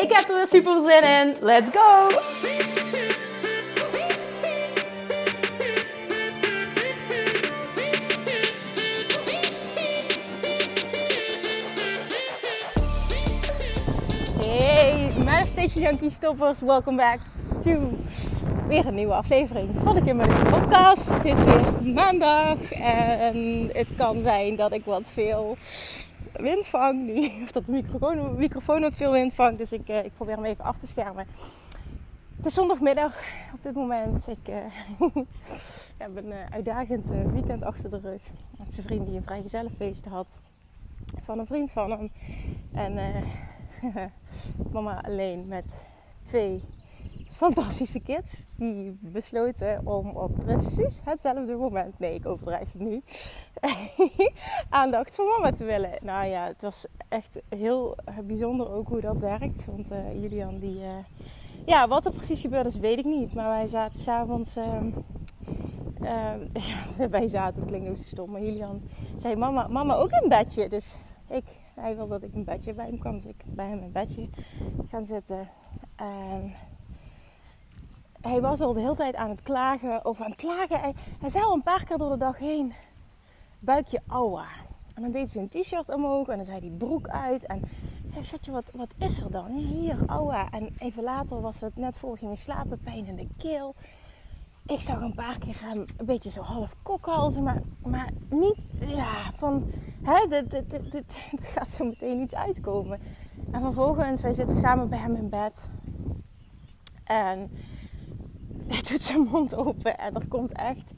[0.00, 1.36] Ik heb er weer super zin in.
[1.40, 2.08] Let's go!
[14.40, 17.18] Hey, Manifestation Junkie Stoppers, welcome back
[17.62, 17.98] to
[18.68, 21.08] weer een nieuwe aflevering van de Kimberly Podcast.
[21.08, 25.56] Het is weer maandag en het kan zijn dat ik wat veel
[26.40, 27.30] wind vang nu.
[27.44, 30.44] Of dat de microfoon, microfoon wat veel wind vangt, dus ik, uh, ik probeer hem
[30.44, 31.26] even af te schermen.
[32.36, 33.14] Het is zondagmiddag
[33.54, 34.28] op dit moment.
[34.28, 34.56] Ik uh,
[35.96, 38.22] heb een uitdagend weekend achter de rug.
[38.58, 40.38] Met zijn vriend die een vrijgezellenfeest had.
[41.22, 42.10] Van een vriend van hem.
[42.72, 43.24] En
[44.72, 45.64] mama alleen met
[46.24, 46.62] twee
[47.40, 48.36] fantastische kids.
[48.56, 53.02] Die besloten om op precies hetzelfde moment, nee ik overdrijf het nu,
[54.80, 55.90] aandacht voor mama te willen.
[56.04, 59.64] Nou ja, het was echt heel bijzonder ook hoe dat werkt.
[59.64, 60.88] Want uh, Julian die, uh,
[61.66, 63.34] ja wat er precies gebeurd is weet ik niet.
[63.34, 64.82] Maar wij zaten s'avonds, uh,
[66.98, 68.30] ja, wij zaten, het klinkt ook zo stom.
[68.30, 68.82] Maar Julian
[69.16, 70.68] zei mama, mama ook in bedje.
[70.68, 70.96] Dus
[71.28, 71.44] ik,
[71.74, 73.12] hij wil dat ik een bedje bij hem kan.
[73.12, 74.28] Dus ik bij hem in bedje
[74.88, 75.48] gaan zitten.
[75.96, 76.54] En
[78.20, 80.04] hij was al de hele tijd aan het klagen.
[80.04, 80.80] Of aan het klagen.
[80.80, 82.72] Hij, hij zei al een paar keer door de dag heen.
[83.58, 84.46] Buikje aua.
[84.94, 86.28] En dan deed ze een t-shirt omhoog.
[86.28, 87.46] En dan zei die broek uit.
[87.46, 87.62] En
[88.06, 89.50] zei, schatje, wat, wat is er dan?
[89.50, 90.50] Hier, aua.
[90.50, 92.80] En even later was het net voor we gingen slapen.
[92.80, 93.74] Pijn in de keel.
[94.66, 97.42] Ik zag een paar keer hem een beetje zo half kokhalzen.
[97.42, 99.70] Maar, maar niet, ja, van...
[100.02, 101.12] Hè, dit, dit, dit, dit,
[101.54, 103.00] gaat zo meteen iets uitkomen.
[103.50, 105.68] En vervolgens, wij zitten samen bij hem in bed.
[107.04, 107.50] En
[108.70, 110.92] hij doet zijn mond open en er komt echt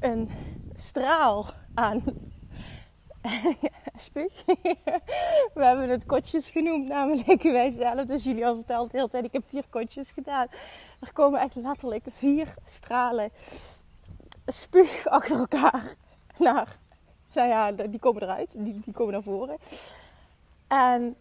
[0.00, 0.30] een
[0.76, 2.02] straal aan.
[3.96, 4.44] Spuug.
[5.54, 8.04] We hebben het kotjes genoemd, namelijk wij zelf.
[8.04, 10.46] Dus jullie al verteld de hele tijd, ik heb vier kotjes gedaan.
[11.00, 13.30] Er komen echt letterlijk vier stralen
[14.46, 15.94] spuug achter elkaar
[16.38, 16.78] naar.
[17.34, 19.56] Nou ja, die komen eruit, die, die komen naar voren.
[20.66, 21.16] En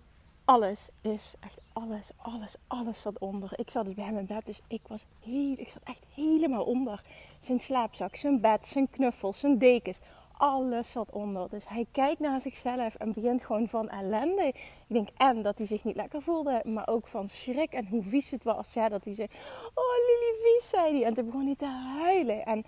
[0.47, 3.51] alles is echt alles, alles, alles zat onder.
[3.55, 6.63] Ik zat dus bij hem in bed, dus ik was heel, ik zat echt helemaal
[6.63, 7.03] onder.
[7.39, 9.99] Zijn slaapzak, zijn bed, zijn knuffels, zijn dekens,
[10.37, 11.49] alles zat onder.
[11.49, 14.47] Dus hij kijkt naar zichzelf en begint gewoon van ellende.
[14.47, 14.55] Ik
[14.87, 18.31] denk en dat hij zich niet lekker voelde, maar ook van schrik en hoe vies
[18.31, 18.73] het was.
[18.73, 19.27] Ja, dat hij zei,
[19.73, 21.03] oh Lily vies, zei hij.
[21.03, 22.45] En toen begon hij te huilen.
[22.45, 22.65] En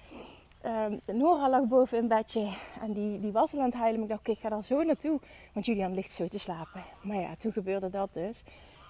[0.66, 4.02] Um, Nora lag boven in bedje en die, die was al aan het huilen.
[4.02, 5.20] Ik dacht, oké, ik ga daar zo naartoe.
[5.54, 6.84] Want Julian ligt zo te slapen.
[7.02, 8.44] Maar ja, toen gebeurde dat dus.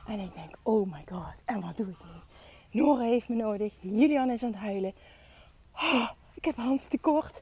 [0.07, 2.19] En ik denk, oh my god, en wat doe ik nu?
[2.81, 3.73] Nora heeft me nodig.
[3.79, 4.93] Julian is aan het huilen.
[5.73, 6.55] Oh, ik heb
[6.87, 7.41] tekort.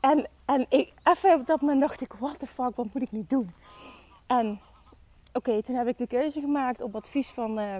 [0.00, 3.12] En, en ik, even op dat moment dacht ik, what the fuck, wat moet ik
[3.12, 3.52] nu doen?
[4.26, 4.60] En
[5.32, 7.58] oké, toen heb ik de keuze gemaakt op advies van...
[7.58, 7.76] Uh,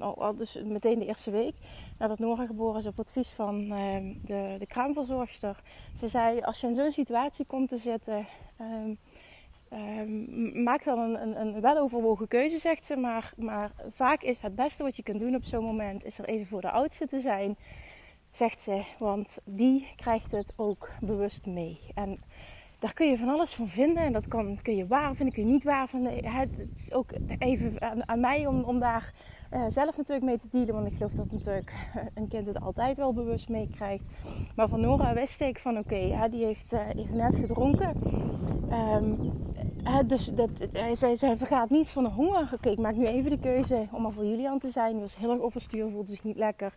[0.00, 1.54] uh, dus meteen de eerste week
[2.00, 5.62] nadat Nora geboren is op advies van uh, de, de kraamverzorgster.
[5.98, 8.26] Ze zei, als je in zo'n situatie komt te zitten,
[8.60, 8.98] um,
[9.72, 12.96] um, maak dan een, een, een weloverwogen keuze, zegt ze.
[12.96, 16.24] Maar, maar vaak is het beste wat je kunt doen op zo'n moment, is er
[16.24, 17.56] even voor de oudste te zijn,
[18.30, 18.84] zegt ze.
[18.98, 21.78] Want die krijgt het ook bewust mee.
[21.94, 22.20] En
[22.78, 24.02] daar kun je van alles van vinden.
[24.02, 26.24] En dat kan, kun je waar vinden, kun je niet waar vinden.
[26.24, 29.12] Het is ook even aan, aan mij om, om daar
[29.54, 30.74] uh, zelf natuurlijk mee te dealen.
[30.74, 31.72] Want ik geloof dat natuurlijk
[32.14, 34.04] een kind het altijd wel bewust meekrijgt.
[34.56, 37.96] Maar van Nora wist ik van oké, okay, die heeft uh, even net gedronken.
[38.72, 39.32] Um,
[40.06, 40.50] dus dat,
[40.92, 42.50] zij, zij vergaat niet van de honger.
[42.54, 44.92] Oké, ik maak nu even de keuze om er voor Julian te zijn.
[44.92, 46.74] Die was heel erg overstuur, voelde zich niet lekker.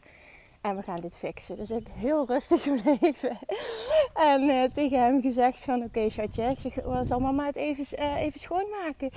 [0.64, 1.56] En we gaan dit fixen.
[1.56, 3.38] Dus ik heel rustig gebleven.
[4.14, 6.74] En uh, tegen hem gezegd van oké okay, schatje, ik zeg,
[7.04, 9.10] zal mama het even, uh, even schoonmaken?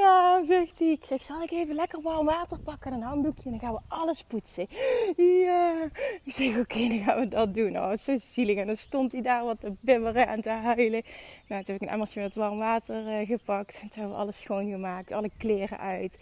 [0.00, 0.88] Ja, zegt hij.
[0.88, 3.72] Ik zeg, zal ik even lekker warm water pakken en een handdoekje en dan gaan
[3.72, 4.66] we alles poetsen.
[5.16, 5.88] Ja.
[6.24, 7.76] Ik zeg, oké, dan gaan we dat doen.
[7.76, 8.56] Oh, zo zielig.
[8.56, 11.02] En dan stond hij daar wat te bibberen en te huilen.
[11.48, 13.74] Nou, toen heb ik een emmertje met warm water uh, gepakt.
[13.74, 16.18] En toen hebben we alles schoongemaakt, alle kleren uit.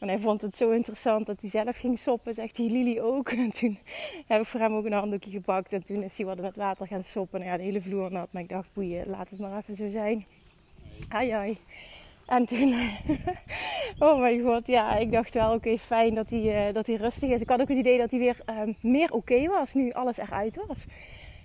[0.00, 2.34] En hij vond het zo interessant dat hij zelf ging soppen.
[2.34, 3.28] Zegt hij, Lili ook.
[3.28, 3.78] En toen
[4.26, 5.72] heb ik voor hem ook een handdoekje gepakt.
[5.72, 7.40] En toen is hij wat met water gaan soppen.
[7.40, 8.28] Nou ja, de hele vloer nat.
[8.30, 10.26] Maar ik dacht, boeien, laat het maar even zo zijn.
[11.08, 11.58] Ai ai.
[12.26, 12.74] En toen,
[14.08, 17.30] oh mijn god, ja, ik dacht wel, oké, fijn dat hij, uh, dat hij rustig
[17.30, 17.40] is.
[17.40, 20.64] Ik had ook het idee dat hij weer uh, meer oké was, nu alles eruit
[20.66, 20.84] was.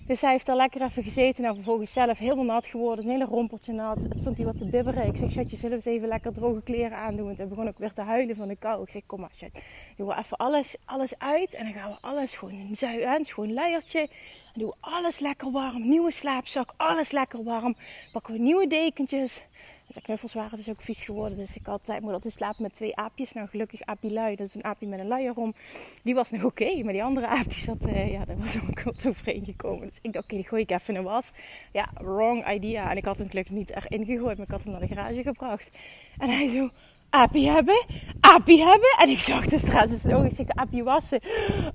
[0.09, 1.43] Dus hij heeft daar lekker even gezeten.
[1.43, 3.05] Nou, vervolgens zelf helemaal nat geworden.
[3.05, 4.03] Een hele rompeltje nat.
[4.03, 5.07] Het stond hij wat te bibberen.
[5.07, 7.33] Ik zeg, schatje, zullen we eens even lekker droge kleren aandoen?
[7.35, 8.83] Hij begon ook weer te huilen van de kou.
[8.83, 9.49] Ik zeg, kom maar, schat.
[9.97, 11.53] Doe even alles, alles uit.
[11.53, 13.23] En dan gaan we alles gewoon een zui.
[13.23, 13.99] Schoon luiertje.
[13.99, 15.89] En doen we alles lekker warm.
[15.89, 16.73] Nieuwe slaapzak.
[16.77, 17.75] Alles lekker warm.
[18.11, 19.43] Pakken we nieuwe dekentjes.
[19.89, 21.37] Zijn knuffels waren dus ook vies geworden.
[21.37, 23.33] Dus ik had, ik moet altijd slapen met twee aapjes.
[23.33, 24.35] Nou, gelukkig aapje lui.
[24.35, 25.53] Dat is een aapje met een luier om.
[26.03, 26.83] Die was nog oké.
[26.83, 29.87] maar die andere aap die zat, uh, ja, daar was ook wat overheen gekomen.
[29.87, 31.31] Dus ik dacht, oké, die gooi ik even in de was.
[31.71, 32.91] Ja, wrong idea.
[32.91, 34.37] En ik had hem gelukkig niet erin gegooid.
[34.37, 35.71] Maar ik had hem naar de garage gebracht.
[36.17, 36.69] En hij zo,
[37.09, 37.85] Apie hebben,
[38.19, 38.95] apie hebben.
[39.01, 40.25] En ik zag de straat dus ook.
[40.25, 41.19] Ik apie wassen,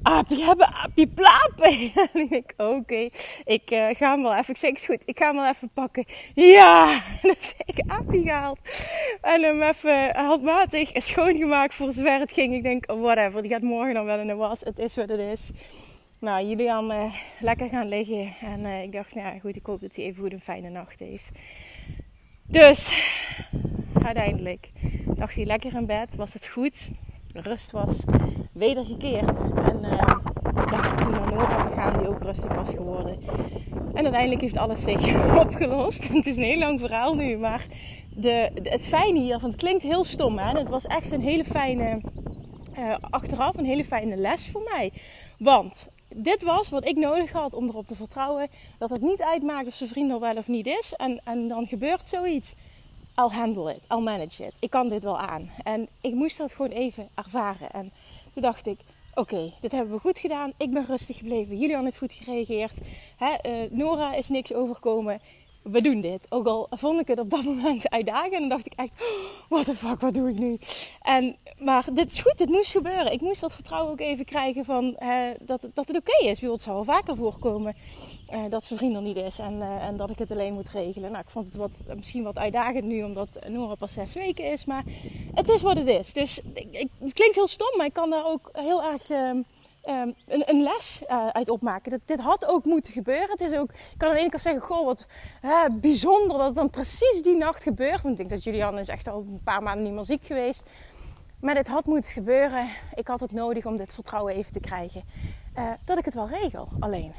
[0.03, 1.93] apie hebben, apie plapen.
[2.13, 3.09] En ik denk, oké,
[3.45, 4.51] ik uh, ga hem wel even.
[4.51, 6.05] Ik zeg, is goed, ik ga hem wel even pakken.
[6.35, 8.59] Ja, zeg ik apie gehaald.
[9.21, 12.55] En hem even handmatig schoongemaakt voor zover het ging.
[12.55, 14.61] Ik denk, oh, whatever, die gaat morgen dan wel in de was.
[14.61, 15.51] Het is wat het is.
[16.19, 18.35] Nou, Julian uh, lekker gaan liggen.
[18.41, 20.99] En uh, ik dacht, nou goed, ik hoop dat hij even goed een fijne nacht
[20.99, 21.29] heeft.
[22.46, 22.93] Dus
[24.02, 24.70] uiteindelijk
[25.06, 26.88] dacht hij lekker in bed, was het goed.
[27.32, 27.96] Rust was
[28.52, 29.38] wedergekeerd.
[29.38, 29.91] En uh,
[30.70, 33.19] ja, toen naar Nora gegaan, die ook rustig was geworden.
[33.94, 35.14] En uiteindelijk heeft alles zich
[35.44, 36.08] opgelost.
[36.08, 37.67] Het is een heel lang verhaal nu, maar
[38.14, 40.58] de, het fijne hiervan, het klinkt heel stom hè.
[40.58, 42.00] Het was echt een hele fijne,
[42.79, 44.93] uh, achteraf een hele fijne les voor mij.
[45.38, 49.67] Want dit was wat ik nodig had om erop te vertrouwen dat het niet uitmaakt
[49.67, 50.93] of zijn vriend er wel of niet is.
[50.97, 52.55] En, en dan gebeurt zoiets.
[53.17, 54.53] I'll handle it, I'll manage it.
[54.59, 55.51] Ik kan dit wel aan.
[55.63, 57.71] En ik moest dat gewoon even ervaren.
[57.71, 57.93] En
[58.33, 58.79] toen dacht ik,
[59.15, 60.53] oké, dit hebben we goed gedaan.
[60.57, 61.59] Ik ben rustig gebleven.
[61.59, 62.79] Julian heeft goed gereageerd.
[63.17, 65.21] Hè, uh, Nora is niks overkomen
[65.65, 66.27] we doen dit.
[66.29, 68.33] Ook al vond ik het op dat moment uitdagend.
[68.33, 68.93] En dacht ik echt,
[69.49, 70.59] what the fuck, wat doe ik nu?
[71.03, 73.13] En, maar dit is goed, dit moest gebeuren.
[73.13, 74.97] Ik moest dat vertrouwen ook even krijgen van,
[75.41, 76.41] dat, dat het oké is.
[76.41, 77.75] Het zou wel vaker voorkomen
[78.33, 79.39] uh, dat zijn vriend er niet is.
[79.39, 81.11] En, uh, en dat ik het alleen moet regelen.
[81.11, 84.65] Nou, ik vond het wat, misschien wat uitdagend nu, omdat Nora pas zes weken is.
[84.65, 84.85] Maar
[85.35, 86.13] het is wat het is.
[86.13, 89.41] Dus ik, het klinkt heel stom, maar ik kan daar ook heel erg ehm,
[89.89, 91.91] um, een, een, les uh, uit opmaken.
[91.91, 93.31] Dat, dit had ook moeten gebeuren.
[93.31, 95.07] Het is ook, ik kan aan de ene kant zeggen, goh, wat
[95.81, 98.03] bijzonder dat het dan precies die nacht gebeurt.
[98.03, 100.69] Want ik denk dat Julian is echt al een paar maanden niet meer ziek geweest.
[101.41, 102.69] Maar dit had moeten gebeuren.
[102.95, 105.03] Ik had het nodig om dit vertrouwen even te krijgen.
[105.59, 107.15] Uh, dat ik het wel regel, alleen.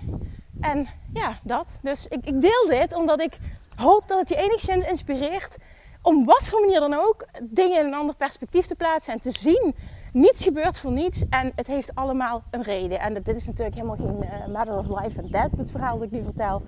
[0.62, 1.68] En ja, dat.
[1.82, 3.38] Dus ik, ik deel dit omdat ik
[3.76, 5.58] hoop dat het je enigszins inspireert
[6.02, 9.32] om wat voor manier dan ook dingen in een ander perspectief te plaatsen en te
[9.32, 9.76] zien
[10.16, 13.00] niets gebeurt voor niets en het heeft allemaal een reden.
[13.00, 16.06] En dit is natuurlijk helemaal geen uh, matter of life and death, het verhaal dat
[16.08, 16.62] ik nu vertel.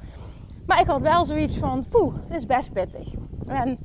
[0.66, 3.08] Maar ik had wel zoiets van, poeh, is best pittig.
[3.46, 3.80] En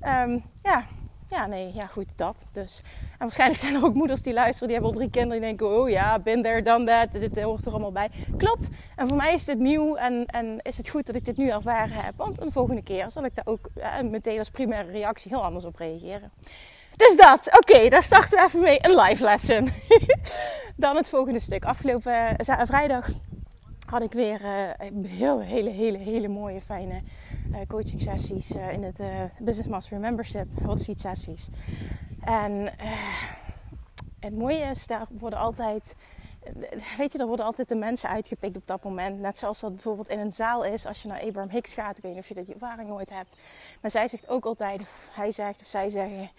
[0.00, 0.84] um, ja,
[1.28, 2.46] ja, nee, ja goed, dat.
[2.52, 2.82] Dus.
[3.10, 5.40] En waarschijnlijk zijn er ook moeders die luisteren, die hebben al drie kinderen.
[5.40, 7.12] Die denken, oh ja, ben there, done that.
[7.12, 8.10] Dit hoort er allemaal bij.
[8.36, 8.68] Klopt.
[8.96, 11.48] En voor mij is dit nieuw en, en is het goed dat ik dit nu
[11.48, 12.14] ervaren heb.
[12.16, 15.64] Want de volgende keer zal ik daar ook eh, meteen als primaire reactie heel anders
[15.64, 16.32] op reageren.
[16.96, 17.46] Dus dat.
[17.46, 18.78] Oké, okay, daar starten we even mee.
[18.80, 19.70] Een live lesson.
[20.76, 21.64] Dan het volgende stuk.
[21.64, 23.08] Afgelopen uh, vrijdag
[23.86, 27.00] had ik weer uh, heel, hele, hele, hele mooie, fijne
[27.50, 28.96] uh, coaching sessies in het
[29.38, 30.46] Business Mastery Membership.
[30.64, 31.48] Hot seat sessies.
[32.24, 32.72] En
[34.20, 35.94] het mooie is, daar worden altijd
[36.96, 39.20] weet je, er worden altijd de mensen uitgepikt op dat moment.
[39.20, 41.96] Net zoals dat bijvoorbeeld in een zaal is als je naar Abraham Hicks gaat.
[41.96, 43.36] Ik weet niet of je dat je ervaring nooit hebt.
[43.80, 46.30] Maar zij zegt ook altijd, of hij zegt of zij zeggen,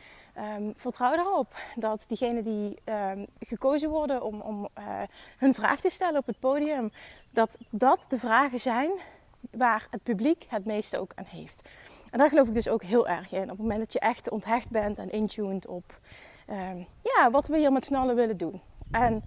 [0.58, 5.02] um, vertrouw erop dat diegenen die um, gekozen worden om, om uh,
[5.38, 6.92] hun vraag te stellen op het podium,
[7.30, 8.92] dat dat de vragen zijn
[9.52, 11.70] waar het publiek het meeste ook aan heeft.
[12.12, 13.44] En daar geloof ik dus ook heel erg in.
[13.44, 16.00] Op het moment dat je echt onthecht bent en intuned op
[16.50, 18.62] um, ja, wat we hier met z'n allen willen doen.
[18.92, 19.24] En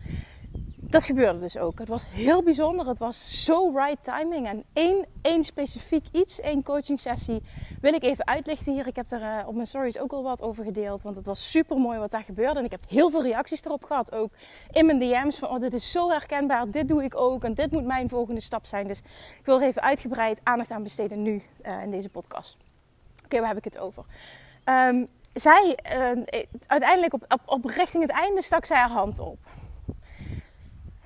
[0.91, 1.79] dat gebeurde dus ook.
[1.79, 2.87] Het was heel bijzonder.
[2.87, 4.47] Het was zo right timing.
[4.47, 7.43] En één, één specifiek iets, één coaching sessie,
[7.81, 8.87] wil ik even uitlichten hier.
[8.87, 11.03] Ik heb er uh, op mijn stories ook al wat over gedeeld.
[11.03, 12.59] Want het was super mooi wat daar gebeurde.
[12.59, 14.13] En ik heb heel veel reacties erop gehad.
[14.13, 14.31] Ook
[14.71, 16.71] in mijn DM's van, oh dit is zo herkenbaar.
[16.71, 17.45] Dit doe ik ook.
[17.45, 18.87] En dit moet mijn volgende stap zijn.
[18.87, 18.99] Dus
[19.39, 22.57] ik wil er even uitgebreid aandacht aan besteden nu uh, in deze podcast.
[23.25, 24.05] Oké, waar heb ik het over?
[24.65, 29.39] Um, zij, uh, uiteindelijk op, op richting het einde stak zij haar hand op.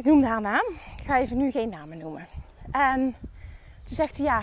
[0.02, 0.64] Ik noemde haar naam.
[0.97, 2.26] Ik ga even nu geen namen noemen.
[2.71, 3.14] En
[3.85, 4.42] toen zegt ze ja,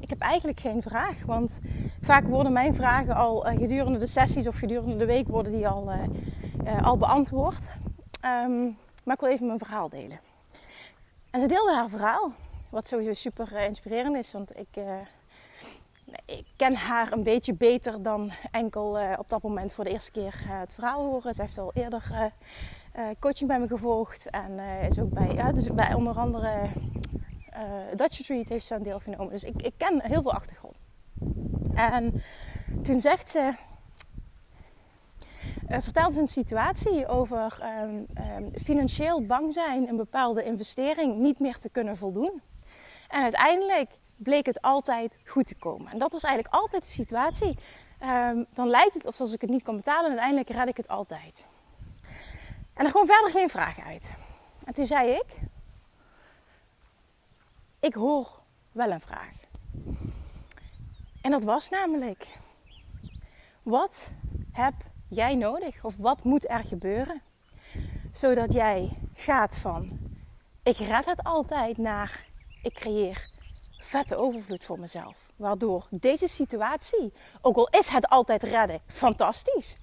[0.00, 1.24] ik heb eigenlijk geen vraag.
[1.26, 1.60] Want
[2.02, 5.68] vaak worden mijn vragen al uh, gedurende de sessies of gedurende de week worden die
[5.68, 6.02] al, uh,
[6.64, 7.68] uh, al beantwoord.
[8.24, 10.20] Um, maar ik wil even mijn verhaal delen.
[11.30, 12.32] En ze deelde haar verhaal.
[12.70, 14.32] Wat sowieso super inspirerend is.
[14.32, 14.82] Want ik,
[16.26, 20.34] ik ken haar een beetje beter dan enkel op dat moment voor de eerste keer
[20.46, 21.34] het verhaal horen.
[21.34, 22.32] Ze heeft al eerder
[23.18, 24.30] coaching bij me gevolgd.
[24.30, 24.58] En
[24.88, 26.68] is ook bij, ja, dus bij onder andere
[27.94, 29.28] Dutch Retreat heeft ze aan deelgenomen.
[29.28, 30.76] Dus ik, ik ken heel veel achtergrond.
[31.74, 32.22] En
[32.82, 33.54] toen zegt ze...
[35.68, 41.58] vertelt ze een situatie over ehm, ehm, financieel bang zijn een bepaalde investering niet meer
[41.58, 42.42] te kunnen voldoen.
[43.08, 45.92] En uiteindelijk bleek het altijd goed te komen.
[45.92, 47.58] En dat was eigenlijk altijd de situatie.
[48.02, 50.88] Um, dan lijkt het alsof ik het niet kan betalen en uiteindelijk red ik het
[50.88, 51.44] altijd.
[52.74, 54.12] En er kwam verder geen vraag uit.
[54.64, 55.26] En toen zei ik:
[57.80, 58.40] Ik hoor
[58.72, 59.34] wel een vraag.
[61.22, 62.26] En dat was namelijk:
[63.62, 64.08] Wat
[64.52, 64.74] heb
[65.08, 65.84] jij nodig?
[65.84, 67.22] Of wat moet er gebeuren?
[68.12, 69.98] Zodat jij gaat van:
[70.62, 72.26] Ik red het altijd naar
[72.62, 73.28] ik creëer
[73.78, 75.32] vette overvloed voor mezelf.
[75.36, 79.76] Waardoor deze situatie, ook al is het altijd redden, fantastisch.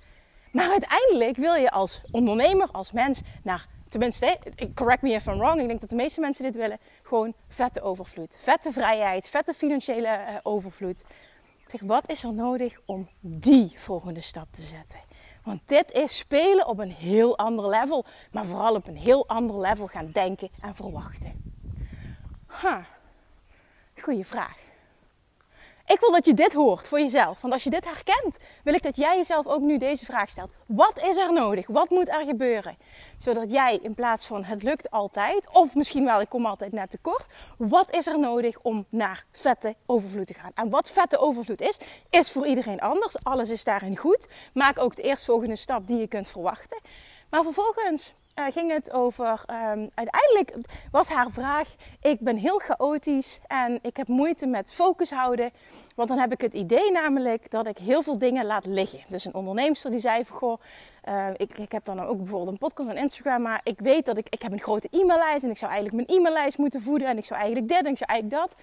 [0.51, 4.39] Maar uiteindelijk wil je als ondernemer, als mens, naar, tenminste,
[4.73, 7.81] correct me if I'm wrong, ik denk dat de meeste mensen dit willen, gewoon vette
[7.81, 8.37] overvloed.
[8.39, 11.03] Vette vrijheid, vette financiële uh, overvloed.
[11.67, 14.99] Zeg, wat is er nodig om die volgende stap te zetten?
[15.43, 19.59] Want dit is spelen op een heel ander level, maar vooral op een heel ander
[19.59, 21.53] level gaan denken en verwachten.
[22.61, 22.77] Huh.
[23.99, 24.70] Goeie vraag.
[25.91, 27.41] Ik wil dat je dit hoort voor jezelf.
[27.41, 30.51] Want als je dit herkent, wil ik dat jij jezelf ook nu deze vraag stelt.
[30.67, 31.67] Wat is er nodig?
[31.67, 32.77] Wat moet er gebeuren?
[33.17, 36.89] Zodat jij in plaats van het lukt altijd, of misschien wel ik kom altijd net
[36.89, 37.25] tekort.
[37.57, 40.51] Wat is er nodig om naar vette overvloed te gaan?
[40.55, 41.77] En wat vette overvloed is,
[42.09, 43.23] is voor iedereen anders.
[43.23, 44.27] Alles is daarin goed.
[44.53, 46.81] Maak ook de eerstvolgende stap die je kunt verwachten.
[47.29, 48.13] Maar vervolgens
[48.45, 49.27] uh, ging het over.
[49.27, 50.55] Um, uiteindelijk
[50.91, 55.51] was haar vraag: Ik ben heel chaotisch en ik heb moeite met focus houden.
[55.95, 58.99] Want dan heb ik het idee namelijk dat ik heel veel dingen laat liggen.
[59.09, 60.61] Dus een onderneemster die zei: van, Goh,
[61.09, 63.41] uh, ik, ik heb dan ook bijvoorbeeld een podcast en Instagram.
[63.41, 66.19] Maar ik weet dat ik, ik heb een grote e-maillijst en ik zou eigenlijk mijn
[66.19, 67.07] e-maillijst moeten voeden.
[67.07, 68.55] En ik zou eigenlijk dit en ik zou eigenlijk dat.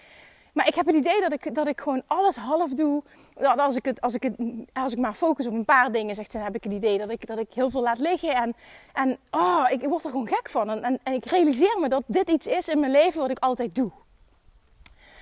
[0.58, 3.02] Maar ik heb het idee dat ik, dat ik gewoon alles half doe.
[3.34, 4.36] Dat als ik, het, als, ik het,
[4.72, 7.10] als ik maar focus op een paar dingen, zegt dan heb ik het idee dat
[7.10, 8.34] ik, dat ik heel veel laat liggen.
[8.34, 8.56] En,
[8.92, 10.70] en oh, ik, word er gewoon gek van.
[10.70, 13.38] En, en, en, ik realiseer me dat dit iets is in mijn leven wat ik
[13.38, 13.90] altijd doe.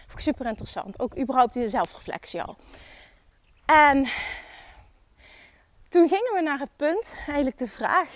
[0.06, 1.00] Vond ik super interessant.
[1.00, 2.56] Ook überhaupt die zelfreflectie al.
[3.66, 4.06] En
[5.88, 8.08] toen gingen we naar het punt, eigenlijk de vraag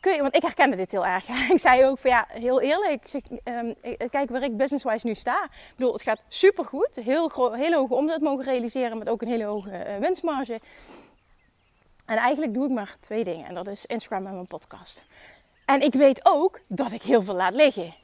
[0.00, 1.28] kun je, want ik herkende dit heel erg.
[1.54, 3.74] Ik zei ook van ja, heel eerlijk, zeg, um,
[4.10, 5.44] kijk waar ik business-wise nu sta.
[5.44, 7.00] Ik bedoel, het gaat super goed.
[7.04, 10.60] Heel hele hoge omzet mogen realiseren met ook een hele hoge uh, winstmarge.
[12.06, 13.46] En eigenlijk doe ik maar twee dingen.
[13.46, 15.02] En dat is Instagram en mijn podcast.
[15.64, 17.94] En ik weet ook dat ik heel veel laat liggen.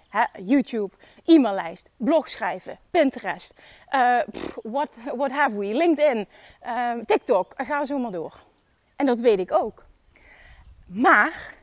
[0.45, 3.55] YouTube, e-maillijst, blog schrijven, Pinterest,
[3.95, 4.19] uh,
[4.63, 6.29] what, what have we, LinkedIn,
[6.67, 7.53] uh, TikTok.
[7.57, 8.43] Ga zo maar door.
[8.97, 9.85] En dat weet ik ook.
[10.87, 11.55] Maar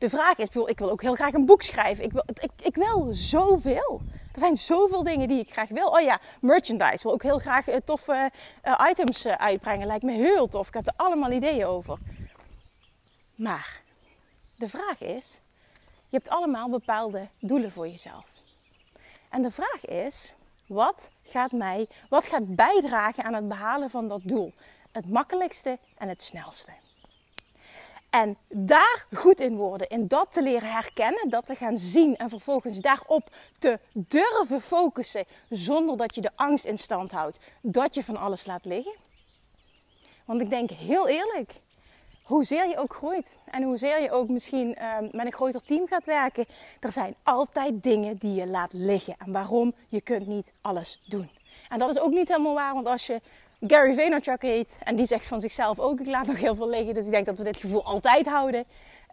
[0.00, 2.04] de vraag is, ik wil ook heel graag een boek schrijven.
[2.04, 4.00] Ik wil, ik, ik wil zoveel.
[4.32, 5.88] Er zijn zoveel dingen die ik graag wil.
[5.88, 7.02] Oh ja, merchandise.
[7.02, 8.30] Wil ook heel graag uh, toffe
[8.64, 9.86] uh, items uh, uitbrengen.
[9.86, 10.68] Lijkt me heel tof.
[10.68, 11.98] Ik heb er allemaal ideeën over.
[13.34, 13.82] Maar
[14.56, 15.40] de vraag is,
[16.08, 18.32] je hebt allemaal bepaalde doelen voor jezelf.
[19.30, 20.34] En de vraag is,
[20.66, 24.52] wat gaat mij, wat gaat bijdragen aan het behalen van dat doel?
[24.92, 26.72] Het makkelijkste en het snelste.
[28.10, 32.28] En daar goed in worden, in dat te leren herkennen, dat te gaan zien en
[32.28, 38.04] vervolgens daarop te durven focussen zonder dat je de angst in stand houdt dat je
[38.04, 38.94] van alles laat liggen.
[40.24, 41.52] Want ik denk heel eerlijk,
[42.22, 46.04] hoezeer je ook groeit en hoezeer je ook misschien uh, met een groter team gaat
[46.04, 46.46] werken,
[46.80, 49.14] er zijn altijd dingen die je laat liggen.
[49.18, 49.74] En waarom?
[49.88, 51.30] Je kunt niet alles doen.
[51.68, 53.20] En dat is ook niet helemaal waar, want als je
[53.66, 54.76] Gary Vaynerchuk heet.
[54.82, 56.94] En die zegt van zichzelf ook, ik laat nog heel veel liggen.
[56.94, 58.64] Dus ik denk dat we dit gevoel altijd houden.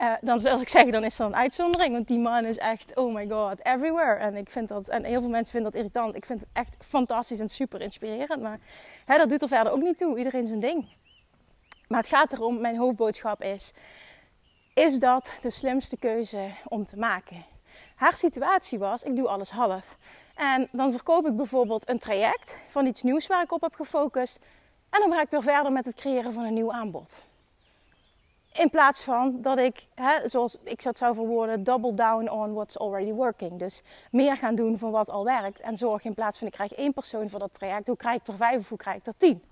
[0.02, 1.94] Uh, dan, zoals ik zeg, dan is dat een uitzondering.
[1.94, 4.16] Want die man is echt, oh my god, everywhere.
[4.16, 6.16] En ik vind dat, en heel veel mensen vinden dat irritant.
[6.16, 8.42] Ik vind het echt fantastisch en super inspirerend.
[8.42, 8.60] Maar
[9.06, 10.18] hè, dat doet er verder ook niet toe.
[10.18, 10.88] Iedereen zijn ding.
[11.88, 13.74] Maar het gaat erom, mijn hoofdboodschap is,
[14.74, 17.46] is dat de slimste keuze om te maken?
[17.98, 19.98] Haar situatie was, ik doe alles half.
[20.36, 24.40] En dan verkoop ik bijvoorbeeld een traject van iets nieuws waar ik op heb gefocust.
[24.90, 27.24] En dan ga ik weer verder met het creëren van een nieuw aanbod.
[28.54, 32.78] In plaats van dat ik, hè, zoals ik dat zou verwoorden, double down on what's
[32.78, 33.60] already working.
[33.60, 35.62] Dus meer gaan doen van wat al werkt.
[35.62, 38.28] En zorg in plaats van ik krijg één persoon voor dat traject, hoe krijg ik
[38.28, 39.44] er vijf of hoe krijg ik er tien?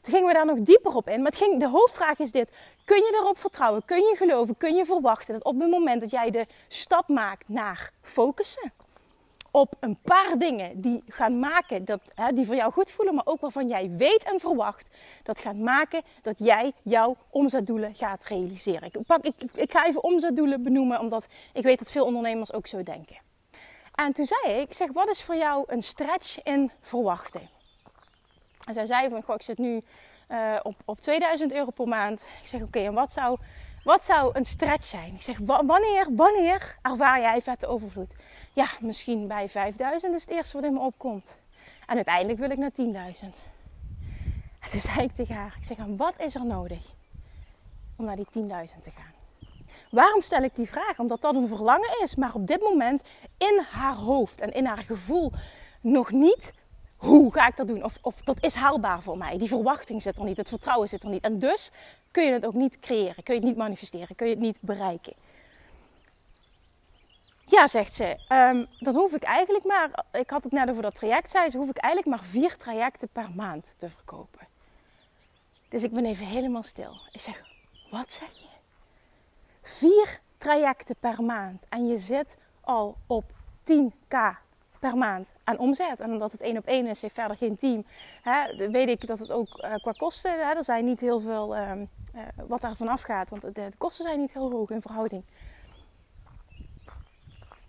[0.00, 1.16] Toen gingen we daar nog dieper op in.
[1.22, 2.50] Maar het ging, de hoofdvraag is dit.
[2.84, 3.84] Kun je erop vertrouwen?
[3.84, 4.56] Kun je geloven?
[4.56, 8.72] Kun je verwachten dat op het moment dat jij de stap maakt naar focussen
[9.56, 13.26] op een paar dingen die gaan maken dat, hè, die voor jou goed voelen, maar
[13.26, 14.88] ook waarvan jij weet en verwacht
[15.22, 18.82] dat gaan maken dat jij jouw omzetdoelen gaat realiseren.
[18.92, 22.66] Ik, pak, ik, ik ga even omzetdoelen benoemen, omdat ik weet dat veel ondernemers ook
[22.66, 23.16] zo denken.
[23.94, 27.48] En toen zei ik, ik zeg, wat is voor jou een stretch in verwachten?
[28.66, 29.82] En zij zei van, goh, ik zit nu
[30.28, 32.26] uh, op, op 2000 euro per maand.
[32.40, 33.38] Ik zeg, oké, en wat zou,
[33.84, 35.14] wat zou een stretch zijn?
[35.14, 38.14] Ik zeg, wanneer, wanneer ervaar jij vette overvloed?
[38.52, 41.36] Ja, misschien bij 5000 is het eerste wat in me opkomt.
[41.86, 42.70] En uiteindelijk wil ik naar
[43.14, 43.20] 10.000.
[44.60, 46.84] En toen zei ik tegen haar, ik zeg, en wat is er nodig
[47.96, 48.42] om naar die 10.000
[48.82, 49.14] te gaan?
[49.90, 50.98] Waarom stel ik die vraag?
[50.98, 53.02] Omdat dat een verlangen is, maar op dit moment
[53.38, 55.32] in haar hoofd en in haar gevoel
[55.80, 56.52] nog niet
[56.96, 57.84] hoe ga ik dat doen?
[57.84, 59.38] Of, of dat is haalbaar voor mij.
[59.38, 61.22] Die verwachting zit er niet, het vertrouwen zit er niet.
[61.22, 61.70] En dus
[62.10, 64.58] kun je het ook niet creëren, kun je het niet manifesteren, kun je het niet
[64.60, 65.14] bereiken.
[67.48, 70.94] Ja, zegt ze, um, dan hoef ik eigenlijk maar, ik had het net over dat
[70.94, 74.46] traject, zei ze, hoef ik eigenlijk maar vier trajecten per maand te verkopen.
[75.68, 77.00] Dus ik ben even helemaal stil.
[77.10, 77.42] Ik zeg,
[77.90, 78.48] wat zeg je?
[79.62, 83.32] Vier trajecten per maand en je zit al op
[83.64, 84.44] 10k
[84.78, 86.00] per maand aan omzet.
[86.00, 87.84] En omdat het één op één is, heeft verder geen team.
[88.22, 91.56] Hè, weet ik dat het ook uh, qua kosten, hè, er zijn niet heel veel
[91.56, 91.72] uh,
[92.14, 93.30] uh, wat daarvan afgaat.
[93.30, 95.24] Want de, de, kosten zijn niet heel hoog in verhouding.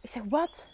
[0.02, 0.68] Ik zeg, wat?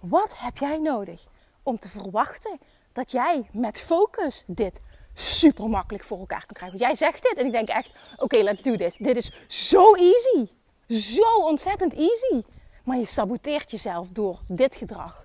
[0.00, 1.26] Wat heb jij nodig
[1.62, 2.58] om te verwachten
[2.92, 4.80] dat jij met focus dit
[5.14, 6.78] super makkelijk voor elkaar kan krijgen?
[6.78, 8.96] Want jij zegt dit en ik denk echt, oké, let's do this.
[8.96, 10.48] Dit is zo easy.
[10.88, 12.42] Zo ontzettend easy.
[12.88, 15.24] Maar je saboteert jezelf door dit gedrag.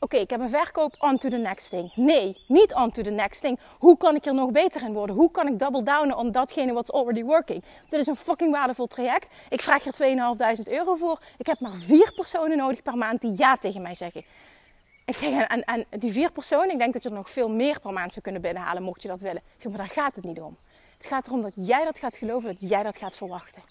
[0.00, 1.94] Oké, ik heb een verkoop, on to the next thing.
[1.94, 3.58] Nee, niet on to the next thing.
[3.78, 5.16] Hoe kan ik er nog beter in worden?
[5.16, 7.64] Hoe kan ik double downen on datgene what's already working?
[7.88, 9.28] Dit is een fucking waardevol traject.
[9.48, 11.20] Ik vraag er 2.500 euro voor.
[11.38, 14.24] Ik heb maar vier personen nodig per maand die ja tegen mij zeggen.
[15.04, 17.80] Ik zeg, en, en die vier personen, ik denk dat je er nog veel meer
[17.80, 19.42] per maand zou kunnen binnenhalen, mocht je dat willen.
[19.56, 20.56] Ik zeg, maar daar gaat het niet om.
[20.96, 23.62] Het gaat erom dat jij dat gaat geloven, dat jij dat gaat verwachten.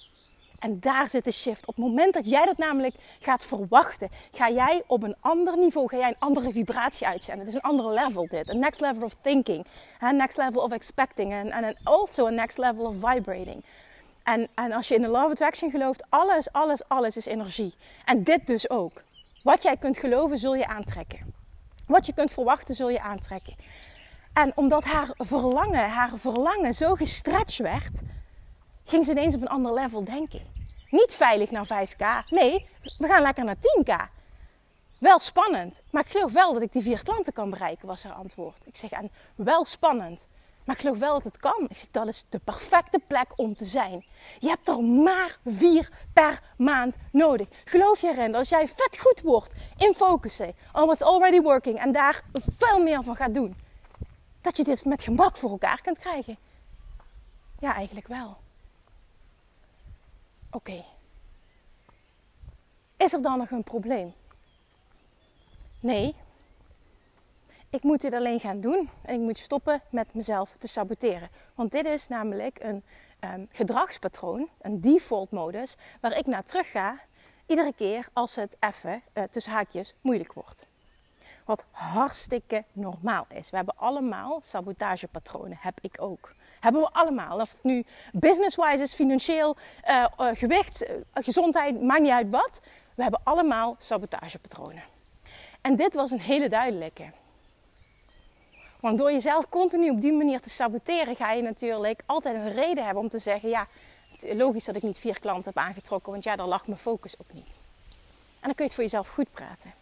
[0.59, 1.67] En daar zit de shift.
[1.67, 5.87] Op het moment dat jij dat namelijk gaat verwachten, ga jij op een ander niveau,
[5.87, 7.45] ga jij een andere vibratie uitzenden.
[7.45, 8.47] Het is een andere level dit.
[8.47, 9.65] Een next level of thinking.
[9.99, 11.33] Een next level of expecting.
[11.33, 13.63] En also a next level of vibrating.
[14.23, 17.73] En, en als je in de of attraction gelooft, alles, alles, alles is energie.
[18.05, 19.03] En dit dus ook.
[19.43, 21.33] Wat jij kunt geloven, zul je aantrekken.
[21.87, 23.55] Wat je kunt verwachten, zul je aantrekken.
[24.33, 28.01] En omdat haar verlangen, haar verlangen zo gestretched werd,
[28.85, 30.41] ging ze ineens op een ander level denken.
[30.89, 32.29] Niet veilig naar 5k.
[32.29, 32.67] Nee,
[32.97, 33.93] we gaan lekker naar 10k.
[34.97, 38.13] Wel spannend, maar ik geloof wel dat ik die vier klanten kan bereiken, was haar
[38.13, 38.65] antwoord.
[38.65, 40.27] Ik zeg, en wel spannend,
[40.65, 41.65] maar ik geloof wel dat het kan.
[41.69, 44.05] Ik zeg, dat is de perfecte plek om te zijn.
[44.39, 47.47] Je hebt er maar vier per maand nodig.
[47.65, 51.79] Geloof je erin dat als jij vet goed wordt in focussen on what's already working
[51.79, 52.23] en daar
[52.57, 53.55] veel meer van gaat doen,
[54.41, 56.37] dat je dit met gemak voor elkaar kunt krijgen?
[57.59, 58.37] Ja, eigenlijk wel.
[60.55, 60.85] Oké.
[62.97, 64.13] Is er dan nog een probleem?
[65.79, 66.15] Nee.
[67.69, 71.29] Ik moet dit alleen gaan doen en ik moet stoppen met mezelf te saboteren.
[71.55, 72.83] Want dit is namelijk een
[73.19, 76.99] um, gedragspatroon, een default modus, waar ik naar terug ga
[77.45, 80.67] iedere keer als het even uh, tussen haakjes moeilijk wordt.
[81.45, 83.49] Wat hartstikke normaal is.
[83.49, 86.33] We hebben allemaal sabotagepatronen, heb ik ook.
[86.59, 87.39] Hebben we allemaal.
[87.39, 89.55] Of het nu business-wise is, financieel,
[89.87, 92.59] uh, uh, gewicht, uh, gezondheid, maakt niet uit wat.
[92.95, 94.83] We hebben allemaal sabotagepatronen.
[95.61, 97.11] En dit was een hele duidelijke.
[98.79, 102.85] Want door jezelf continu op die manier te saboteren, ga je natuurlijk altijd een reden
[102.85, 103.67] hebben om te zeggen: ja,
[104.19, 107.33] logisch dat ik niet vier klanten heb aangetrokken, want ja, daar lag mijn focus ook
[107.33, 107.57] niet.
[108.39, 109.73] En dan kun je het voor jezelf goed praten.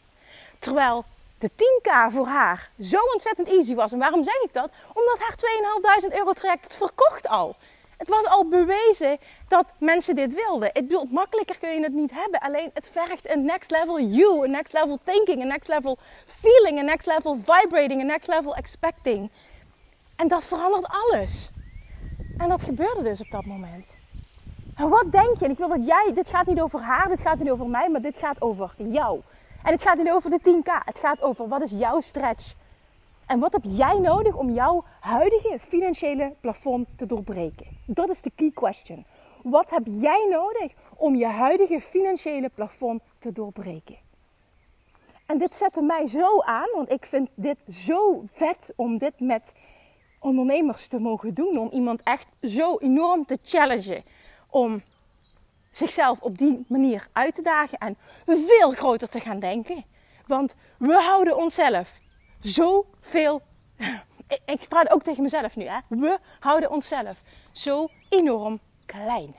[0.59, 1.05] Terwijl
[1.43, 3.91] de 10k voor haar zo ontzettend easy was.
[3.91, 4.71] En waarom zeg ik dat?
[4.93, 5.35] Omdat haar
[6.09, 7.55] 2.500 euro traject verkocht al.
[7.97, 10.67] Het was al bewezen dat mensen dit wilden.
[10.67, 12.39] Ik bedoel, makkelijker kun je het niet hebben.
[12.39, 16.79] Alleen het vergt een next level you, een next level thinking, een next level feeling,
[16.79, 19.31] een next level vibrating, een next level expecting.
[20.15, 21.49] En dat verandert alles.
[22.37, 23.95] En dat gebeurde dus op dat moment.
[24.75, 25.49] En wat denk je?
[25.49, 28.01] Ik wil dat jij, dit gaat niet over haar, dit gaat niet over mij, maar
[28.01, 29.21] dit gaat over jou.
[29.63, 30.85] En het gaat niet over de 10k.
[30.85, 32.53] Het gaat over wat is jouw stretch.
[33.25, 37.67] En wat heb jij nodig om jouw huidige financiële plafond te doorbreken?
[37.85, 39.05] Dat is de key question.
[39.43, 43.97] Wat heb jij nodig om je huidige financiële plafond te doorbreken?
[45.25, 49.53] En dit zette mij zo aan, want ik vind dit zo vet om dit met
[50.19, 51.57] ondernemers te mogen doen.
[51.57, 54.01] Om iemand echt zo enorm te challengen.
[54.49, 54.81] Om
[55.77, 59.85] zichzelf op die manier uit te dagen en veel groter te gaan denken.
[60.27, 61.99] Want we houden onszelf
[62.39, 63.41] zoveel.
[64.45, 65.79] Ik praat ook tegen mezelf nu, hè?
[65.87, 69.35] We houden onszelf zo enorm klein.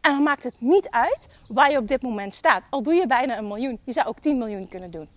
[0.00, 2.62] En dan maakt het niet uit waar je op dit moment staat.
[2.70, 3.80] Al doe je bijna een miljoen.
[3.84, 5.08] Je zou ook 10 miljoen kunnen doen.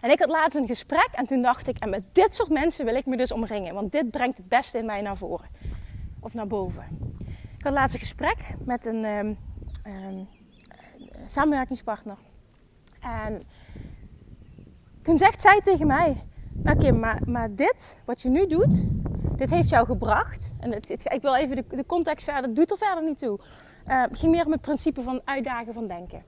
[0.00, 2.84] En ik had laatst een gesprek en toen dacht ik, en met dit soort mensen
[2.84, 3.74] wil ik me dus omringen.
[3.74, 5.48] Want dit brengt het beste in mij naar voren.
[6.20, 7.14] Of naar boven.
[7.66, 9.38] Had laatst gesprek met een um,
[9.86, 10.28] um,
[11.26, 12.16] samenwerkingspartner.
[13.00, 13.40] En
[15.02, 16.16] toen zegt zij tegen mij,
[16.52, 18.84] nou Kim, maar, maar dit, wat je nu doet,
[19.36, 20.52] dit heeft jou gebracht.
[20.60, 20.72] En
[21.04, 23.38] ik wil even de, de context verder, doet er verder niet toe.
[23.86, 26.22] Uh, het ging meer om het principe van uitdagen van denken.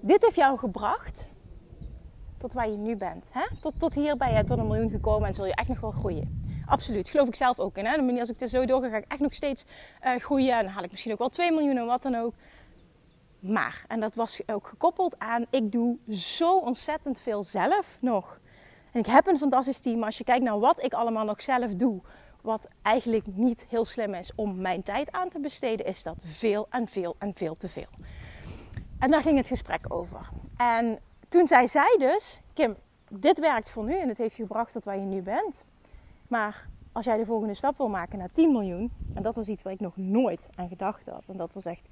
[0.00, 1.26] Dit heeft jou gebracht
[2.38, 3.30] tot waar je nu bent.
[3.32, 3.46] Hè?
[3.60, 5.90] Tot, tot hier ben je tot een miljoen gekomen en zul je echt nog wel
[5.90, 6.41] groeien.
[6.72, 7.86] Absoluut, geloof ik zelf ook in.
[7.86, 8.20] Hè?
[8.20, 9.64] Als ik dit zo doorga, ga ik echt nog steeds
[10.04, 10.58] uh, groeien.
[10.58, 12.34] En dan haal ik misschien ook wel 2 miljoen en wat dan ook.
[13.40, 18.38] Maar, en dat was ook gekoppeld aan, ik doe zo ontzettend veel zelf nog.
[18.92, 20.02] En ik heb een fantastisch team.
[20.02, 22.00] Als je kijkt naar wat ik allemaal nog zelf doe,
[22.40, 26.66] wat eigenlijk niet heel slim is om mijn tijd aan te besteden, is dat veel
[26.70, 27.90] en veel en veel te veel.
[28.98, 30.28] En daar ging het gesprek over.
[30.56, 32.76] En toen zei zij dus, Kim,
[33.08, 35.62] dit werkt voor nu en het heeft je gebracht tot waar je nu bent.
[36.32, 39.62] Maar als jij de volgende stap wil maken naar 10 miljoen, en dat was iets
[39.62, 41.22] waar ik nog nooit aan gedacht had.
[41.26, 41.88] En dat was echt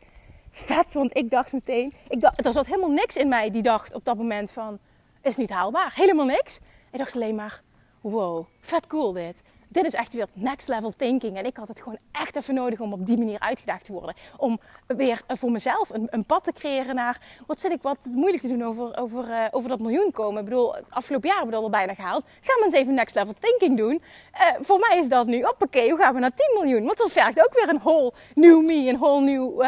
[0.51, 3.95] vet, want ik dacht meteen, ik dacht, er zat helemaal niks in mij die dacht
[3.95, 4.79] op dat moment van,
[5.23, 5.93] is niet haalbaar.
[5.95, 6.61] Helemaal niks.
[6.91, 7.63] Ik dacht alleen maar,
[8.01, 11.37] wow, vet cool dit dit is echt weer next level thinking.
[11.37, 14.15] En ik had het gewoon echt even nodig om op die manier uitgedaagd te worden.
[14.37, 18.43] Om weer voor mezelf een, een pad te creëren naar wat zit ik wat moeilijk
[18.43, 20.39] te doen over, over, uh, over dat miljoen komen.
[20.39, 22.25] Ik bedoel, afgelopen jaar hebben we dat al bijna gehaald.
[22.41, 24.03] Ga maar eens even next level thinking doen.
[24.33, 26.85] Uh, voor mij is dat nu, oké, hoe gaan we naar 10 miljoen?
[26.85, 29.63] Want dat vergt ook weer een whole new me, een whole new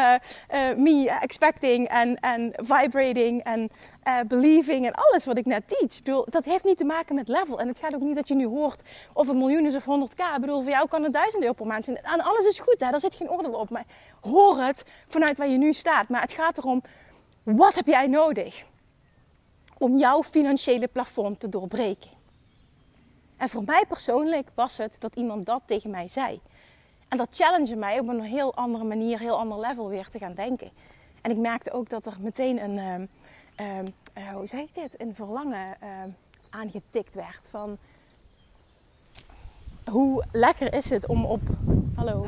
[0.77, 3.69] me expecting en vibrating en
[4.27, 5.97] believing en alles wat ik net teach.
[5.97, 7.59] Ik bedoel, dat heeft niet te maken met level.
[7.59, 8.81] En het gaat ook niet dat je nu hoort
[9.13, 10.35] of het miljoen is of 100k.
[10.35, 11.97] Ik bedoel, voor jou kan het 1000 euro per maand zijn.
[11.97, 12.91] En alles is goed, hè?
[12.91, 13.69] daar zit geen oordeel op.
[13.69, 13.85] Maar
[14.21, 16.09] hoor het vanuit waar je nu staat.
[16.09, 16.83] Maar het gaat erom,
[17.43, 18.65] wat heb jij nodig
[19.77, 22.09] om jouw financiële plafond te doorbreken?
[23.37, 26.41] En voor mij persoonlijk was het dat iemand dat tegen mij zei.
[27.07, 30.33] En dat challenge mij op een heel andere manier, heel ander level weer te gaan
[30.33, 30.71] denken.
[31.21, 33.09] En ik merkte ook dat er meteen een,
[33.59, 33.77] uh,
[34.17, 36.09] uh, hoe zeg ik dit, een verlangen ehm,
[36.49, 37.49] aangetikt werd.
[37.49, 37.77] Van
[39.91, 41.41] hoe lekker is het om op.
[41.95, 42.27] Hallo.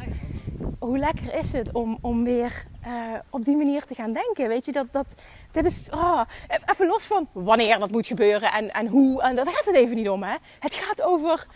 [0.79, 4.47] Hoe lekker is het om, om weer uh, op die manier te gaan denken?
[4.47, 5.05] Weet je, dat, dat
[5.51, 5.89] dit is.
[5.89, 6.21] Oh,
[6.65, 9.21] even los van wanneer dat moet gebeuren en, en hoe.
[9.21, 10.35] En dat gaat het even niet om, hè?
[10.59, 11.47] Het gaat over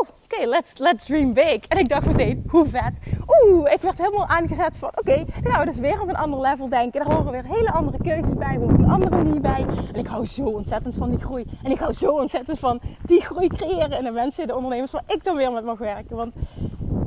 [0.00, 1.66] oh, oké, let's, let's dream big.
[1.68, 2.98] En ik dacht meteen, hoe vet.
[3.26, 6.40] Oeh, ik werd helemaal aangezet van, oké, dan gaan we dus weer op een ander
[6.40, 7.04] level denken.
[7.04, 9.66] Daar horen weer hele andere keuzes bij, hoort een andere manier bij.
[9.92, 11.44] En ik hou zo ontzettend van die groei.
[11.62, 15.04] En ik hou zo ontzettend van die groei creëren in de mensen, de ondernemers, waar
[15.06, 16.16] ik dan weer met mag werken.
[16.16, 16.34] Want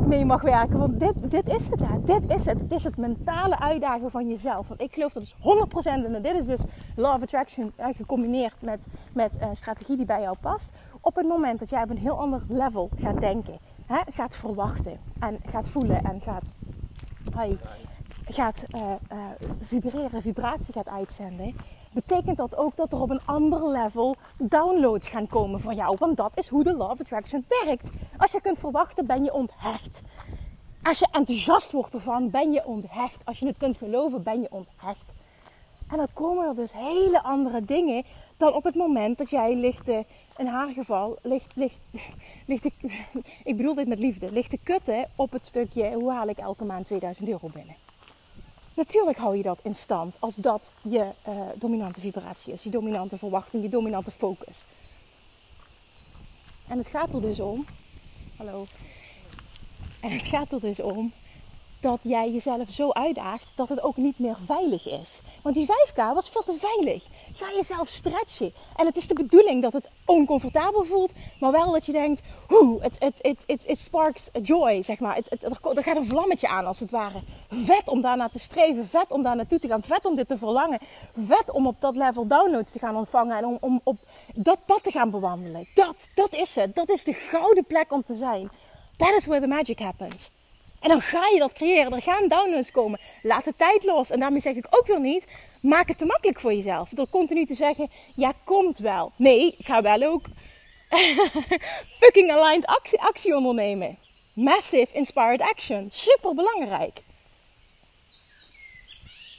[0.08, 0.78] mee mag werken.
[0.78, 1.80] Want dit, dit is het.
[2.06, 2.60] Dit is het.
[2.60, 4.68] Het is het mentale uitdagen van jezelf.
[4.68, 5.36] Want ik geloof dat is 100%
[5.86, 6.62] en dit is dus
[6.96, 10.72] Law of Attraction uh, gecombineerd met, met uh, strategie die bij jou past.
[11.02, 15.00] Op het moment dat jij op een heel ander level gaat denken, hè, gaat verwachten
[15.20, 16.52] en gaat voelen en gaat,
[17.36, 17.58] hey,
[18.26, 18.82] gaat uh,
[19.62, 21.56] vibreren, vibratie gaat uitzenden
[21.96, 25.96] betekent dat ook dat er op een ander level downloads gaan komen voor jou.
[26.00, 27.90] Want dat is hoe de of Attraction werkt.
[28.18, 30.02] Als je kunt verwachten, ben je onthecht.
[30.84, 33.26] Als je enthousiast wordt ervan, ben je onthecht.
[33.26, 35.14] Als je het kunt geloven, ben je onthecht.
[35.90, 38.04] En dan komen er dus hele andere dingen
[38.38, 40.06] dan op het moment dat jij lichte,
[40.38, 41.80] in haar geval, ligt, ligt,
[42.46, 42.66] ligt,
[43.44, 46.66] ik bedoel dit met liefde, ligt te kutten op het stukje hoe haal ik elke
[46.66, 47.85] maand 2000 euro binnen.
[48.76, 53.18] Natuurlijk hou je dat in stand als dat je uh, dominante vibratie is, je dominante
[53.18, 54.64] verwachting, je dominante focus.
[56.68, 57.66] En het gaat er dus om.
[58.38, 58.66] Hallo.
[60.00, 61.14] En het gaat er dus om
[61.86, 65.22] dat jij jezelf zo uitdaagt dat het ook niet meer veilig is.
[65.42, 67.04] Want die 5K was veel te veilig.
[67.34, 68.54] Ga jezelf stretchen.
[68.76, 72.82] En het is de bedoeling dat het oncomfortabel voelt, maar wel dat je denkt, hoe,
[72.82, 75.16] het, het, het, it sparks joy, zeg maar.
[75.16, 75.44] Het,
[75.78, 77.20] er gaat een vlammetje aan, als het ware.
[77.50, 80.38] Vet om daarna te streven, vet om daar naartoe te gaan, vet om dit te
[80.38, 80.80] verlangen.
[81.18, 83.98] Vet om op dat level downloads te gaan ontvangen en om, om op
[84.34, 85.68] dat pad te gaan bewandelen.
[85.74, 86.76] Dat, dat is het.
[86.76, 88.50] Dat is de gouden plek om te zijn.
[88.98, 90.30] That is where the magic happens.
[90.86, 91.94] En dan ga je dat creëren.
[91.94, 93.00] Er gaan downloads komen.
[93.22, 94.10] Laat de tijd los.
[94.10, 95.26] En daarmee zeg ik ook weer niet,
[95.62, 96.90] maak het te makkelijk voor jezelf.
[96.90, 99.12] Door continu te zeggen, ja, komt wel.
[99.16, 100.26] Nee, ga wel ook
[102.00, 103.98] fucking aligned actie, actie ondernemen.
[104.34, 105.88] Massive inspired action.
[105.92, 107.02] Super belangrijk.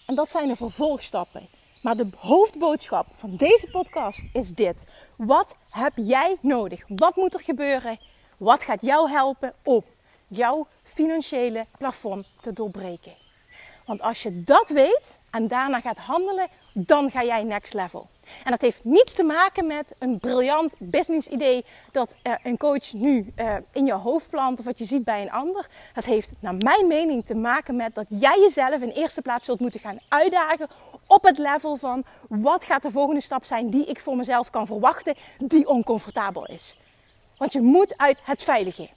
[0.07, 1.49] En dat zijn de vervolgstappen.
[1.83, 4.85] Maar de hoofdboodschap van deze podcast is dit.
[5.17, 6.83] Wat heb jij nodig?
[6.89, 7.99] Wat moet er gebeuren?
[8.37, 9.85] Wat gaat jou helpen om
[10.29, 13.13] jouw financiële plafond te doorbreken?
[13.87, 18.09] Want als je dat weet en daarna gaat handelen, dan ga jij next level.
[18.45, 22.93] En dat heeft niets te maken met een briljant business idee dat uh, een coach
[22.93, 25.67] nu uh, in je hoofd plant of wat je ziet bij een ander.
[25.95, 29.61] Dat heeft naar mijn mening te maken met dat jij jezelf in eerste plaats zult
[29.61, 30.69] moeten gaan uitdagen
[31.07, 34.67] op het level van wat gaat de volgende stap zijn die ik voor mezelf kan
[34.67, 36.77] verwachten die oncomfortabel is.
[37.37, 38.89] Want je moet uit het veilige.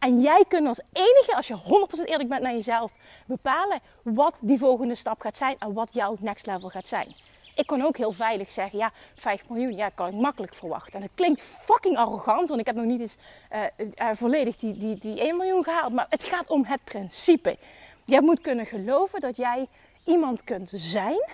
[0.00, 2.92] En jij kunt als enige, als je 100% eerlijk bent naar jezelf,
[3.26, 7.14] bepalen wat die volgende stap gaat zijn en wat jouw next level gaat zijn.
[7.54, 10.94] Ik kon ook heel veilig zeggen, ja, 5 miljoen, ja, dat kan ik makkelijk verwachten.
[10.94, 13.16] En het klinkt fucking arrogant, want ik heb nog niet eens
[13.52, 15.92] uh, uh, volledig die, die, die 1 miljoen gehaald.
[15.92, 17.58] Maar het gaat om het principe.
[18.04, 19.68] Jij moet kunnen geloven dat jij
[20.04, 21.28] iemand kunt zijn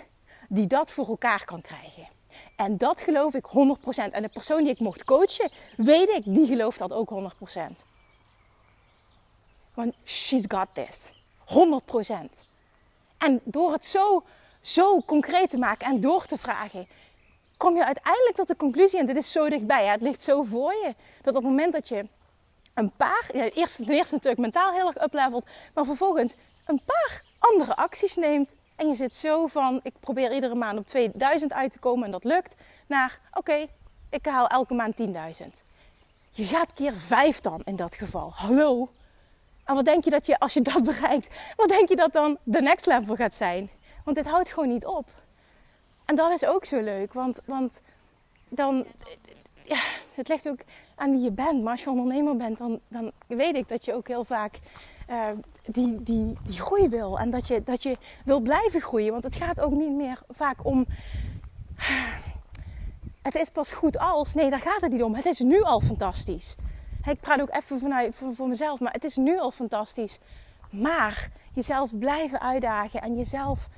[0.48, 2.08] die dat voor elkaar kan krijgen.
[2.56, 4.10] En dat geloof ik 100%.
[4.10, 7.95] En de persoon die ik mocht coachen, weet ik, die gelooft dat ook 100%.
[9.76, 11.12] Want she's got this.
[11.44, 12.46] 100%.
[13.18, 14.24] En door het zo,
[14.60, 16.88] zo concreet te maken en door te vragen,
[17.56, 20.72] kom je uiteindelijk tot de conclusie, en dit is zo dichtbij, het ligt zo voor
[20.72, 22.06] je, dat op het moment dat je
[22.74, 26.34] een paar, ja, eerst, ten natuurlijk mentaal heel erg uplevelt, maar vervolgens
[26.64, 30.86] een paar andere acties neemt en je zit zo van, ik probeer iedere maand op
[30.86, 33.66] 2000 uit te komen en dat lukt, naar, oké,
[34.10, 35.46] ik haal elke maand 10.000.
[36.30, 38.32] Je gaat keer 5 dan in dat geval.
[38.34, 38.88] Hallo?
[39.66, 42.38] En wat denk je dat je, als je dat bereikt, wat denk je dat dan
[42.42, 43.70] de next level gaat zijn?
[44.04, 45.08] Want dit houdt gewoon niet op.
[46.04, 47.80] En dat is ook zo leuk, want, want
[48.48, 48.86] dan,
[49.64, 49.78] ja,
[50.14, 50.60] het ligt ook
[50.94, 51.62] aan wie je bent.
[51.62, 54.58] Maar als je ondernemer bent, dan, dan weet ik dat je ook heel vaak
[55.10, 55.26] uh,
[55.66, 57.18] die, die, die groei wil.
[57.18, 59.12] En dat je, dat je wil blijven groeien.
[59.12, 60.86] Want het gaat ook niet meer vaak om.
[63.22, 64.34] Het is pas goed als.
[64.34, 65.14] Nee, daar gaat het niet om.
[65.14, 66.54] Het is nu al fantastisch.
[67.06, 70.18] Ik praat ook even vanuit, voor, voor mezelf, maar het is nu al fantastisch.
[70.70, 73.68] Maar jezelf blijven uitdagen en jezelf.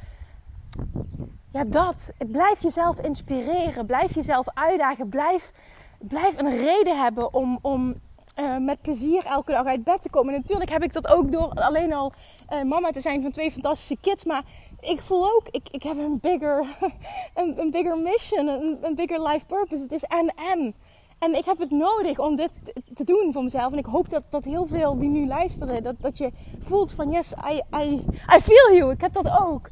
[1.53, 2.11] Ja, dat.
[2.27, 3.87] Blijf jezelf inspireren.
[3.87, 5.09] Blijf jezelf uitdagen.
[5.09, 5.53] Blijf,
[5.99, 7.95] blijf een reden hebben om, om
[8.39, 10.35] uh, met plezier elke dag uit bed te komen.
[10.35, 12.13] En natuurlijk heb ik dat ook door alleen al
[12.53, 14.25] uh, mama te zijn van twee fantastische kids.
[14.25, 14.43] Maar
[14.81, 16.67] ik voel ook, ik, ik heb een bigger,
[17.35, 19.83] een, een bigger mission, een, een bigger life purpose.
[19.83, 20.75] Het is en en.
[21.19, 22.51] En ik heb het nodig om dit
[22.95, 23.73] te doen voor mezelf.
[23.73, 27.11] En ik hoop dat, dat heel veel die nu luisteren, dat, dat je voelt van
[27.11, 28.05] yes, I, I,
[28.37, 28.91] I feel you.
[28.91, 29.71] Ik heb dat ook.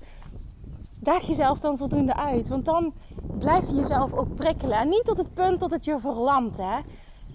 [1.00, 2.48] Daag jezelf dan voldoende uit.
[2.48, 2.94] Want dan
[3.38, 4.78] blijf je jezelf ook prikkelen.
[4.78, 6.56] En niet tot het punt dat het je verlamt.
[6.56, 6.78] Hè?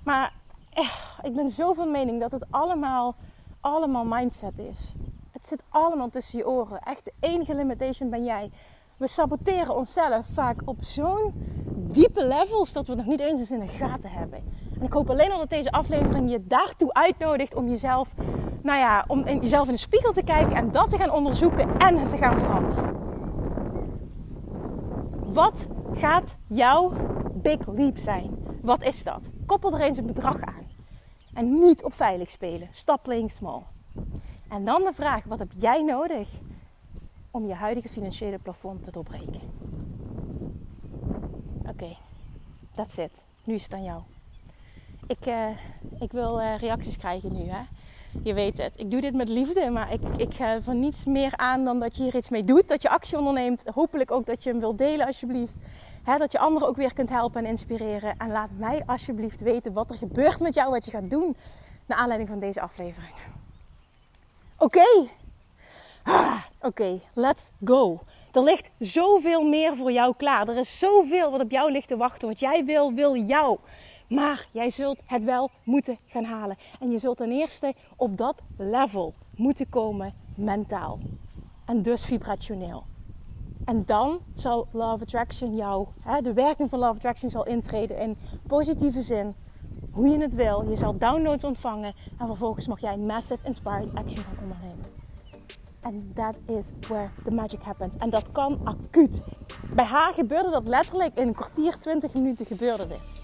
[0.03, 0.33] Maar
[0.73, 3.15] echt, ik ben zo van mening dat het allemaal,
[3.59, 4.93] allemaal mindset is.
[5.31, 6.79] Het zit allemaal tussen je oren.
[6.79, 8.51] Echt de enige limitation ben jij
[9.01, 11.33] we saboteren onszelf vaak op zo'n
[11.75, 14.39] diepe levels dat we het nog niet eens eens in de gaten hebben.
[14.79, 18.13] En ik hoop alleen al dat deze aflevering je daartoe uitnodigt om jezelf,
[18.61, 21.77] nou ja, om in, jezelf in de spiegel te kijken en dat te gaan onderzoeken
[21.77, 22.95] en te gaan veranderen.
[25.33, 26.93] Wat gaat jouw
[27.33, 28.37] big leap zijn?
[28.61, 29.29] Wat is dat?
[29.45, 30.67] Koppel er eens een bedrag aan.
[31.33, 32.67] En niet op veilig spelen.
[32.71, 33.61] Stop playing small.
[34.49, 36.29] En dan de vraag, wat heb jij nodig
[37.31, 39.41] om je huidige financiële plafond te doorbreken.
[41.59, 41.97] Oké, okay,
[42.75, 43.23] that's it.
[43.43, 44.01] Nu is het aan jou.
[45.07, 45.47] Ik, uh,
[45.99, 47.49] ik wil uh, reacties krijgen nu.
[47.49, 47.61] Hè?
[48.23, 48.73] Je weet het.
[48.79, 51.95] Ik doe dit met liefde, maar ik, ik ga van niets meer aan dan dat
[51.95, 52.67] je hier iets mee doet.
[52.67, 53.63] Dat je actie onderneemt.
[53.73, 55.57] Hopelijk ook dat je hem wilt delen alsjeblieft.
[56.03, 58.17] Hè, dat je anderen ook weer kunt helpen en inspireren.
[58.17, 61.35] En laat mij alsjeblieft weten wat er gebeurt met jou, wat je gaat doen.
[61.85, 63.13] Naar aanleiding van deze aflevering.
[64.57, 65.07] Oké,
[66.61, 67.99] oké, let's go.
[68.31, 70.47] Er ligt zoveel meer voor jou klaar.
[70.47, 72.27] Er is zoveel wat op jou ligt te wachten.
[72.27, 73.57] Wat jij wil, wil jou.
[74.09, 76.57] Maar jij zult het wel moeten gaan halen.
[76.79, 80.99] En je zult ten eerste op dat level moeten komen mentaal.
[81.65, 82.83] En dus vibrationeel.
[83.65, 88.17] En dan zal Love Attraction jou, hè, de werking van Love Attraction zal intreden in
[88.47, 89.35] positieve zin.
[89.91, 90.69] Hoe je het wil.
[90.69, 91.93] Je zal downloads ontvangen.
[92.19, 94.85] En vervolgens mag jij massive inspired action gaan ondernemen.
[95.81, 97.95] En that is where the magic happens.
[97.97, 99.21] En dat kan acuut.
[99.75, 103.21] Bij haar gebeurde dat letterlijk in een kwartier, 20 minuten gebeurde dit.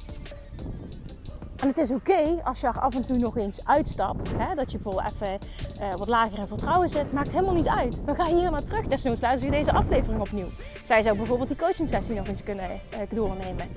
[1.60, 4.32] En het is oké als je er af en toe nog eens uitstapt.
[4.38, 4.56] Hè?
[4.56, 5.40] Dat je bijvoorbeeld even
[5.82, 7.14] uh, wat lager in vertrouwen zit.
[7.14, 8.00] Maakt helemaal niet uit.
[8.06, 8.86] Dan ga je hier naar terug.
[8.88, 10.48] Desnoods luister je deze aflevering opnieuw.
[10.84, 13.68] Zij zou bijvoorbeeld die coaching sessie nog eens kunnen uh, doornemen.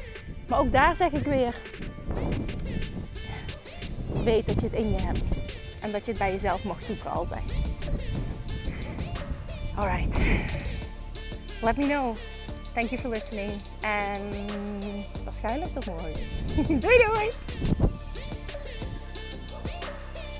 [0.48, 1.54] Maar ook daar zeg ik weer.
[4.24, 5.28] Weet dat je het in je hebt.
[5.80, 7.69] En dat je het bij jezelf mag zoeken altijd.
[9.76, 10.20] Alright.
[11.62, 12.14] Let me know.
[12.74, 13.50] Thank you for listening.
[13.80, 14.30] En
[15.24, 16.80] waarschijnlijk tot morgen.
[16.80, 17.30] doei doei!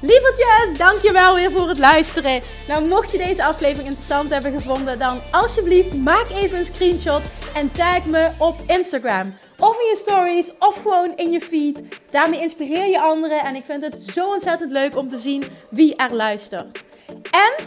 [0.02, 2.42] Lievertjes, dankjewel weer voor het luisteren.
[2.68, 7.22] Nou, mocht je deze aflevering interessant hebben gevonden, dan alsjeblieft maak even een screenshot
[7.54, 9.34] en tag me op Instagram.
[9.58, 11.82] Of in je stories, of gewoon in je feed.
[12.10, 15.96] Daarmee inspireer je anderen en ik vind het zo ontzettend leuk om te zien wie
[15.96, 16.84] er luistert.
[17.30, 17.66] En